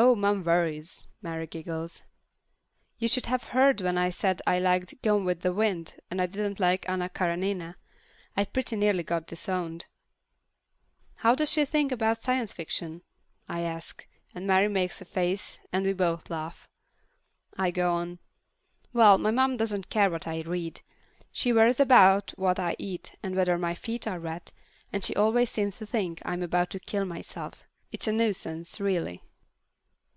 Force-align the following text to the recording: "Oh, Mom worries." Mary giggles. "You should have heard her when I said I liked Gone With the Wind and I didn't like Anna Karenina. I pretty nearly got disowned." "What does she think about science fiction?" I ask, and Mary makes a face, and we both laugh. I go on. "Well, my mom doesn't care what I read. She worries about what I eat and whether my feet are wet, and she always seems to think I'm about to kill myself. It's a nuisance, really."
"Oh, 0.00 0.14
Mom 0.14 0.44
worries." 0.44 1.08
Mary 1.22 1.48
giggles. 1.48 2.04
"You 2.98 3.08
should 3.08 3.26
have 3.26 3.42
heard 3.50 3.80
her 3.80 3.84
when 3.86 3.98
I 3.98 4.10
said 4.10 4.40
I 4.46 4.60
liked 4.60 5.02
Gone 5.02 5.24
With 5.24 5.40
the 5.40 5.52
Wind 5.52 5.96
and 6.08 6.22
I 6.22 6.26
didn't 6.26 6.60
like 6.60 6.88
Anna 6.88 7.08
Karenina. 7.08 7.76
I 8.36 8.44
pretty 8.44 8.76
nearly 8.76 9.02
got 9.02 9.26
disowned." 9.26 9.86
"What 11.22 11.38
does 11.38 11.50
she 11.50 11.64
think 11.64 11.90
about 11.90 12.18
science 12.22 12.52
fiction?" 12.52 13.02
I 13.48 13.62
ask, 13.62 14.06
and 14.32 14.46
Mary 14.46 14.68
makes 14.68 15.00
a 15.00 15.04
face, 15.04 15.58
and 15.72 15.84
we 15.84 15.92
both 15.92 16.30
laugh. 16.30 16.68
I 17.58 17.72
go 17.72 17.92
on. 17.92 18.20
"Well, 18.92 19.18
my 19.18 19.32
mom 19.32 19.56
doesn't 19.56 19.90
care 19.90 20.10
what 20.10 20.28
I 20.28 20.42
read. 20.42 20.80
She 21.32 21.52
worries 21.52 21.80
about 21.80 22.30
what 22.36 22.60
I 22.60 22.76
eat 22.78 23.16
and 23.20 23.34
whether 23.34 23.58
my 23.58 23.74
feet 23.74 24.06
are 24.06 24.20
wet, 24.20 24.52
and 24.92 25.02
she 25.02 25.16
always 25.16 25.50
seems 25.50 25.76
to 25.78 25.86
think 25.86 26.22
I'm 26.24 26.44
about 26.44 26.70
to 26.70 26.78
kill 26.78 27.04
myself. 27.04 27.64
It's 27.90 28.06
a 28.06 28.12
nuisance, 28.12 28.78
really." 28.78 29.24